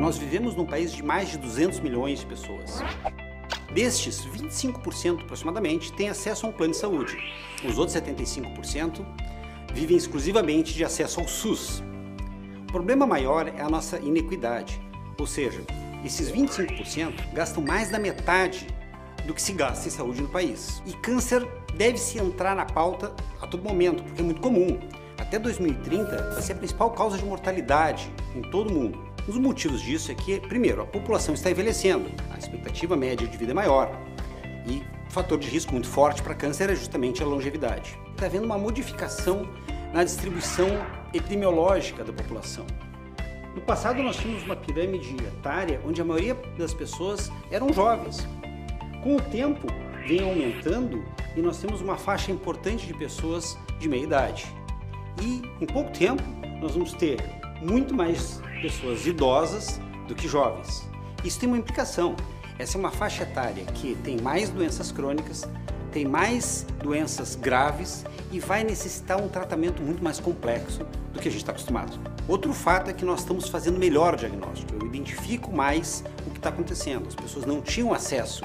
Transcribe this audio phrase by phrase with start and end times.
[0.00, 2.82] Nós vivemos num país de mais de 200 milhões de pessoas.
[3.74, 7.16] Destes, 25% aproximadamente têm acesso a um plano de saúde.
[7.64, 9.04] Os outros 75%
[9.72, 11.82] vivem exclusivamente de acesso ao SUS.
[12.62, 14.80] O problema maior é a nossa inequidade,
[15.18, 15.62] ou seja,
[16.04, 18.66] esses 25% gastam mais da metade
[19.26, 20.82] do que se gasta em saúde no país.
[20.86, 24.78] E câncer deve se entrar na pauta a todo momento, porque é muito comum.
[25.18, 28.98] Até 2030 vai ser a principal causa de mortalidade em todo o mundo.
[29.28, 33.36] Um dos motivos disso é que, primeiro, a população está envelhecendo, a expectativa média de
[33.36, 33.96] vida é maior
[34.66, 37.98] e o fator de risco muito forte para câncer é justamente a longevidade.
[38.12, 39.48] Está havendo uma modificação
[39.92, 40.68] na distribuição
[41.14, 42.66] epidemiológica da população.
[43.54, 48.26] No passado nós tínhamos uma pirâmide etária onde a maioria das pessoas eram jovens.
[49.02, 49.66] Com o tempo
[50.06, 51.04] vem aumentando
[51.36, 54.46] e nós temos uma faixa importante de pessoas de meia idade.
[55.20, 56.22] E em pouco tempo
[56.60, 57.18] nós vamos ter
[57.60, 60.88] muito mais pessoas idosas do que jovens.
[61.24, 62.14] Isso tem uma implicação.
[62.60, 65.48] Essa é uma faixa etária que tem mais doenças crônicas,
[65.90, 71.30] tem mais doenças graves e vai necessitar um tratamento muito mais complexo do que a
[71.30, 71.98] gente está acostumado.
[72.28, 74.74] Outro fato é que nós estamos fazendo melhor diagnóstico.
[74.80, 77.08] Eu identifico mais o que está acontecendo.
[77.08, 78.44] As pessoas não tinham acesso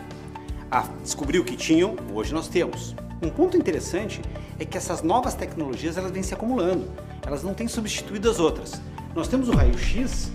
[0.72, 2.96] a descobrir o que tinham, hoje nós temos.
[3.22, 4.22] Um ponto interessante
[4.60, 6.88] é que essas novas tecnologias elas vêm se acumulando,
[7.26, 8.82] elas não têm substituído as outras.
[9.16, 10.32] Nós temos o raio-x,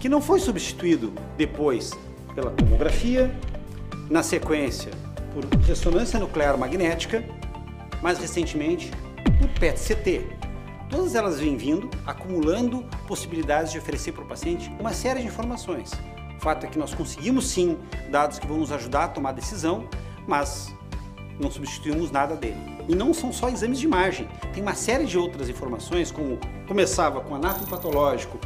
[0.00, 1.92] que não foi substituído depois
[2.34, 3.34] pela tomografia,
[4.10, 4.90] na sequência
[5.32, 7.24] por ressonância nuclear magnética,
[8.02, 8.90] mais recentemente
[9.38, 10.26] por PET-CT.
[10.88, 15.90] Todas elas vêm vindo, acumulando possibilidades de oferecer para o paciente uma série de informações.
[16.46, 17.76] Fato é que nós conseguimos sim
[18.08, 19.88] dados que vão nos ajudar a tomar decisão,
[20.28, 20.72] mas
[21.40, 22.54] não substituímos nada dele.
[22.88, 26.38] E não são só exames de imagem, tem uma série de outras informações, como
[26.68, 28.38] começava com anátomo patológico,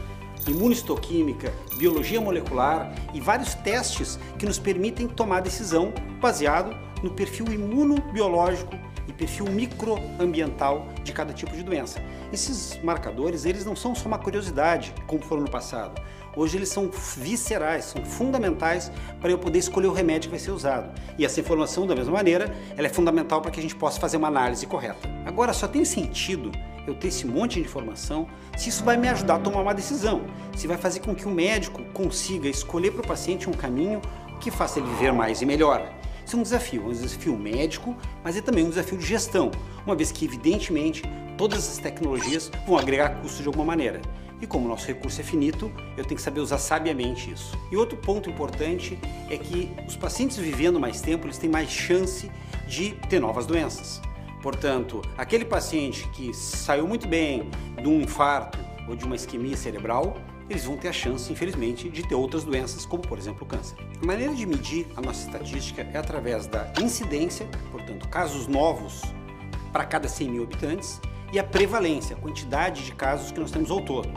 [0.49, 5.93] imunistoquímica, biologia molecular e vários testes que nos permitem tomar decisão
[6.23, 8.75] baseado no perfil imunobiológico
[9.21, 12.03] perfil microambiental de cada tipo de doença.
[12.33, 16.01] Esses marcadores, eles não são só uma curiosidade, como foram no passado.
[16.35, 20.53] Hoje eles são viscerais, são fundamentais para eu poder escolher o remédio que vai ser
[20.53, 20.99] usado.
[21.19, 24.17] E essa informação, da mesma maneira, ela é fundamental para que a gente possa fazer
[24.17, 25.07] uma análise correta.
[25.27, 26.51] Agora, só tem sentido
[26.87, 28.27] eu ter esse monte de informação
[28.57, 30.23] se isso vai me ajudar a tomar uma decisão,
[30.57, 34.01] se vai fazer com que o médico consiga escolher para o paciente um caminho
[34.41, 36.00] que faça ele viver mais e melhor.
[36.31, 39.51] Isso é um desafio, um desafio médico, mas é também um desafio de gestão,
[39.85, 41.03] uma vez que, evidentemente,
[41.37, 44.01] todas essas tecnologias vão agregar custo de alguma maneira.
[44.41, 47.59] E como o nosso recurso é finito, eu tenho que saber usar sabiamente isso.
[47.73, 48.97] E outro ponto importante
[49.29, 52.31] é que os pacientes vivendo mais tempo, eles têm mais chance
[52.69, 54.01] de ter novas doenças.
[54.41, 58.57] Portanto, aquele paciente que saiu muito bem de um infarto
[58.89, 60.17] ou de uma isquemia cerebral,
[60.51, 63.77] eles vão ter a chance, infelizmente, de ter outras doenças, como por exemplo o câncer.
[64.03, 69.01] A maneira de medir a nossa estatística é através da incidência, portanto, casos novos
[69.73, 71.01] para cada 100 mil habitantes,
[71.33, 74.11] e a prevalência, a quantidade de casos que nós temos ao todo.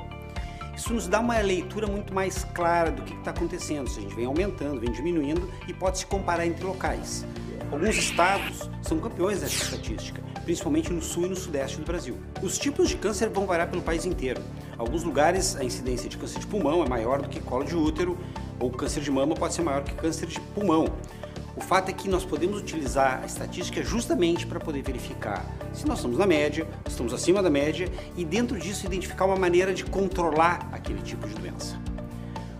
[0.75, 4.15] Isso nos dá uma leitura muito mais clara do que está acontecendo, se a gente
[4.15, 7.23] vem aumentando, vem diminuindo e pode se comparar entre locais.
[7.71, 12.18] Alguns estados são campeões dessa estatística, principalmente no sul e no sudeste do Brasil.
[12.42, 14.42] Os tipos de câncer vão variar pelo país inteiro.
[14.76, 17.76] Em alguns lugares, a incidência de câncer de pulmão é maior do que colo de
[17.76, 18.18] útero,
[18.59, 20.88] ou câncer de mama pode ser maior que câncer de pulmão.
[21.56, 26.00] O fato é que nós podemos utilizar a estatística justamente para poder verificar se nós
[26.00, 27.88] estamos na média, estamos acima da média
[28.18, 31.80] e dentro disso identificar uma maneira de controlar aquele tipo de doença.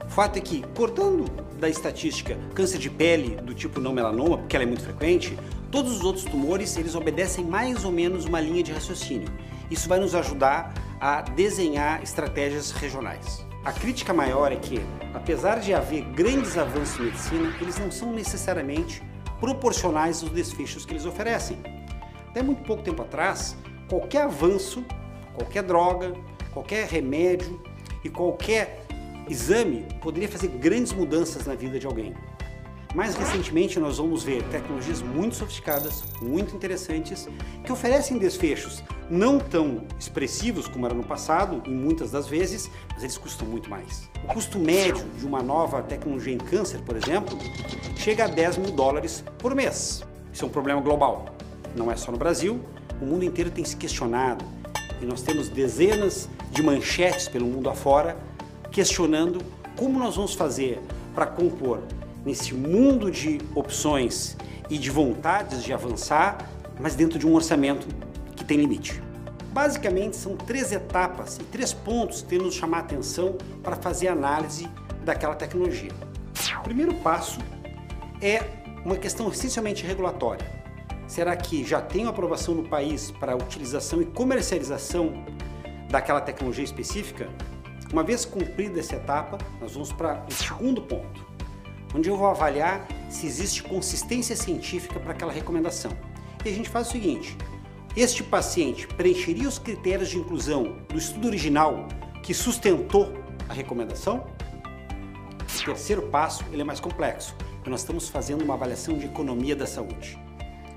[0.06, 1.26] O fato é que, cortando
[1.60, 5.36] da estatística câncer de pele do tipo não melanoma, porque ela é muito frequente,
[5.74, 9.28] todos os outros tumores eles obedecem mais ou menos uma linha de raciocínio.
[9.72, 13.44] Isso vai nos ajudar a desenhar estratégias regionais.
[13.66, 14.80] A crítica maior é que,
[15.16, 19.02] apesar de haver grandes avanços em medicina, eles não são necessariamente
[19.40, 21.58] proporcionais aos desfechos que eles oferecem.
[22.30, 23.58] Até muito pouco tempo atrás,
[23.90, 24.86] qualquer avanço,
[25.34, 26.14] qualquer droga,
[26.52, 27.60] qualquer remédio
[28.04, 28.86] e qualquer
[29.28, 32.14] exame poderia fazer grandes mudanças na vida de alguém.
[32.94, 37.28] Mais recentemente, nós vamos ver tecnologias muito sofisticadas, muito interessantes,
[37.66, 43.02] que oferecem desfechos não tão expressivos como era no passado, em muitas das vezes, mas
[43.02, 44.10] eles custam muito mais.
[44.24, 47.38] O custo médio de uma nova tecnologia em câncer, por exemplo,
[47.96, 50.04] chega a 10 mil dólares por mês.
[50.32, 51.26] Isso é um problema global.
[51.76, 52.60] Não é só no Brasil,
[53.02, 54.46] o mundo inteiro tem se questionado
[55.02, 58.16] e nós temos dezenas de manchetes pelo mundo afora
[58.72, 59.40] questionando
[59.76, 60.80] como nós vamos fazer
[61.14, 61.82] para compor
[62.26, 64.38] nesse mundo de opções
[64.70, 66.50] e de vontades de avançar,
[66.80, 67.88] mas dentro de um orçamento
[68.36, 69.02] que tem limite.
[69.52, 74.08] Basicamente, são três etapas e três pontos que têm nos chamar a atenção para fazer
[74.08, 74.68] análise
[75.06, 75.92] daquela tecnologia.
[76.60, 77.40] O primeiro passo
[78.22, 78.42] é
[78.86, 80.50] uma questão essencialmente regulatória.
[81.08, 85.26] Será que já tem aprovação no país para a utilização e comercialização
[85.90, 87.30] daquela tecnologia específica?
[87.92, 91.26] Uma vez cumprida essa etapa, nós vamos para o segundo ponto,
[91.94, 95.92] onde eu vou avaliar se existe consistência científica para aquela recomendação.
[96.44, 97.38] E a gente faz o seguinte:
[97.96, 101.88] este paciente preencheria os critérios de inclusão do estudo original
[102.22, 103.14] que sustentou
[103.48, 104.26] a recomendação?
[105.62, 109.56] O terceiro passo ele é mais complexo, porque nós estamos fazendo uma avaliação de economia
[109.56, 110.20] da saúde.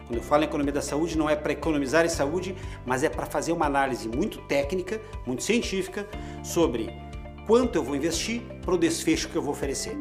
[0.06, 2.54] Quando eu falo em economia da saúde, não é para economizar em saúde,
[2.84, 6.06] mas é para fazer uma análise muito técnica, muito científica,
[6.44, 6.90] sobre
[7.44, 9.96] quanto eu vou investir para o desfecho que eu vou oferecer.